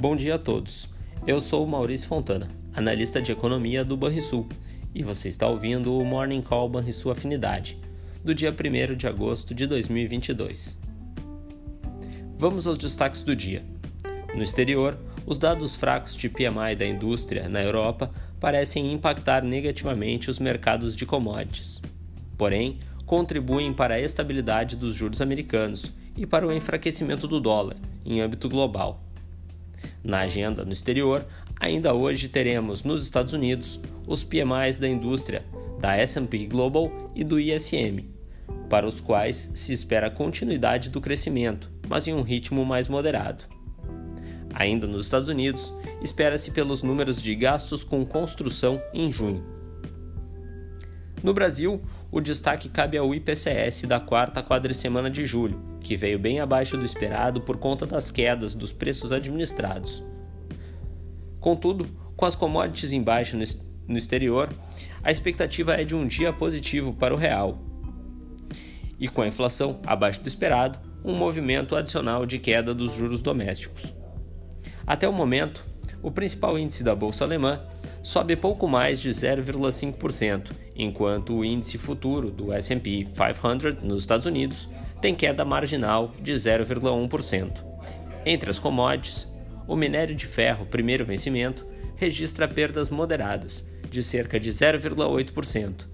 [0.00, 0.88] Bom dia a todos.
[1.26, 4.48] Eu sou Maurício Fontana, analista de economia do Banrisul,
[4.94, 7.78] e você está ouvindo o Morning Call Banrisul Afinidade,
[8.24, 10.80] do dia 1 de agosto de 2022.
[12.38, 13.62] Vamos aos destaques do dia.
[14.34, 20.38] No exterior, os dados fracos de PMI da indústria na Europa parecem impactar negativamente os
[20.38, 21.78] mercados de commodities.
[22.38, 28.22] Porém, contribuem para a estabilidade dos juros americanos e para o enfraquecimento do dólar em
[28.22, 29.09] âmbito global.
[30.02, 31.26] Na agenda no exterior,
[31.58, 35.44] ainda hoje teremos nos Estados Unidos os PMIs da indústria,
[35.78, 38.08] da S&P Global e do ISM,
[38.68, 43.44] para os quais se espera continuidade do crescimento, mas em um ritmo mais moderado.
[44.54, 45.72] Ainda nos Estados Unidos,
[46.02, 49.44] espera-se pelos números de gastos com construção em junho.
[51.22, 56.40] No Brasil, o destaque cabe ao IPCS da quarta quadricemana de julho, que veio bem
[56.40, 60.02] abaixo do esperado por conta das quedas dos preços administrados.
[61.40, 63.36] Contudo, com as commodities em baixa
[63.88, 64.52] no exterior,
[65.02, 67.58] a expectativa é de um dia positivo para o real.
[68.98, 73.94] E com a inflação abaixo do esperado, um movimento adicional de queda dos juros domésticos.
[74.86, 75.64] Até o momento,
[76.02, 77.60] o principal índice da bolsa alemã
[78.02, 84.68] sobe pouco mais de 0,5%, enquanto o índice futuro do S&P 500 nos Estados Unidos
[85.00, 87.64] tem queda marginal de 0,1%.
[88.24, 89.26] Entre as commodities,
[89.66, 95.86] o minério de ferro primeiro vencimento registra perdas moderadas de cerca de 0,8%,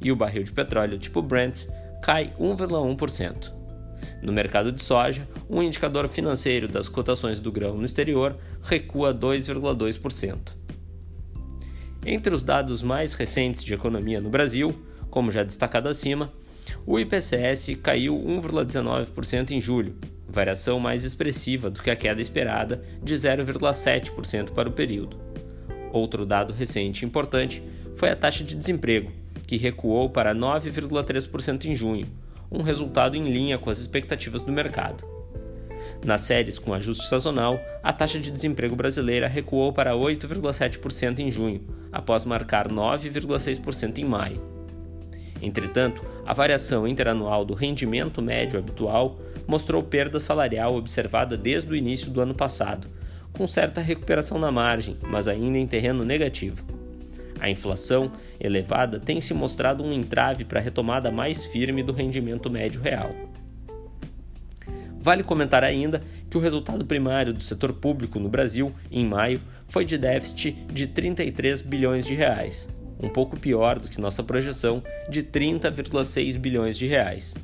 [0.00, 1.66] e o barril de petróleo tipo Brent
[2.02, 3.52] cai 1,1%.
[4.20, 10.56] No mercado de soja, um indicador financeiro das cotações do grão no exterior recua 2,2%.
[12.04, 14.74] Entre os dados mais recentes de economia no Brasil,
[15.10, 16.32] como já destacado acima,
[16.86, 19.96] o IPCS caiu 1,19% em julho,
[20.28, 25.18] variação mais expressiva do que a queda esperada de 0,7% para o período.
[25.92, 27.62] Outro dado recente importante
[27.96, 29.12] foi a taxa de desemprego,
[29.46, 32.06] que recuou para 9,3% em junho,
[32.50, 35.04] um resultado em linha com as expectativas do mercado.
[36.04, 41.60] Nas séries com ajuste sazonal, a taxa de desemprego brasileira recuou para 8,7% em junho,
[41.92, 44.51] após marcar 9,6% em maio.
[45.42, 52.10] Entretanto, a variação interanual do rendimento médio habitual mostrou perda salarial observada desde o início
[52.10, 52.86] do ano passado,
[53.32, 56.64] com certa recuperação na margem, mas ainda em terreno negativo.
[57.40, 62.48] A inflação elevada tem se mostrado um entrave para a retomada mais firme do rendimento
[62.48, 63.12] médio real.
[65.00, 66.00] Vale comentar ainda
[66.30, 70.86] que o resultado primário do setor público no Brasil, em maio, foi de déficit de
[70.86, 72.68] 33 bilhões de reais,
[73.02, 77.34] um pouco pior do que nossa projeção de 30,6 bilhões de reais.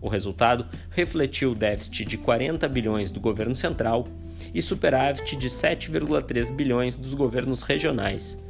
[0.00, 4.08] O resultado refletiu o déficit de 40 bilhões do governo central
[4.52, 8.40] e superávit de 7,3 bilhões dos governos regionais,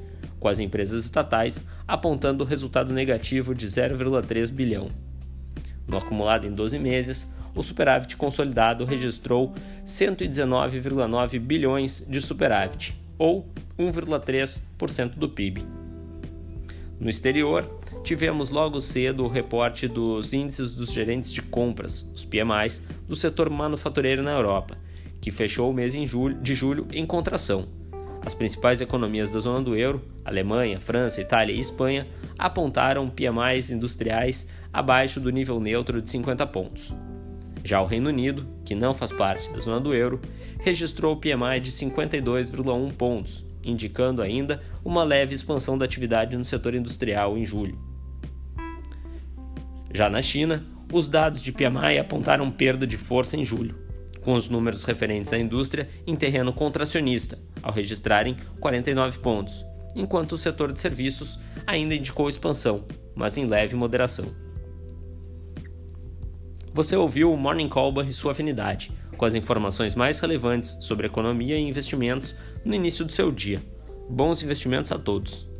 [0.41, 4.89] com as empresas estatais apontando resultado negativo de 0,3 bilhão.
[5.87, 15.15] No acumulado em 12 meses, o superávit consolidado registrou 119,9 bilhões de superávit, ou 1,3%
[15.15, 15.86] do PIB.
[16.99, 17.69] No exterior,
[18.03, 23.51] tivemos logo cedo o reporte dos índices dos gerentes de compras, os PMIs, do setor
[23.51, 24.79] manufatureiro na Europa,
[25.21, 27.69] que fechou o mês julho, de julho em contração,
[28.27, 34.49] as principais economias da zona do euro, Alemanha, França, Itália e Espanha, apontaram PMIs industriais
[34.73, 36.93] abaixo do nível neutro de 50 pontos.
[37.63, 40.21] Já o Reino Unido, que não faz parte da zona do euro,
[40.59, 46.75] registrou o PMI de 52,1 pontos, indicando ainda uma leve expansão da atividade no setor
[46.75, 47.79] industrial em julho.
[49.93, 53.75] Já na China, os dados de PMI apontaram perda de força em julho,
[54.21, 60.39] com os números referentes à indústria em terreno contracionista, ao registrarem 49 pontos, enquanto o
[60.39, 62.85] setor de serviços ainda indicou expansão,
[63.15, 64.27] mas em leve moderação.
[66.73, 71.57] Você ouviu o Morning Call e sua afinidade, com as informações mais relevantes sobre economia
[71.57, 72.35] e investimentos
[72.65, 73.63] no início do seu dia.
[74.09, 75.56] Bons investimentos a todos!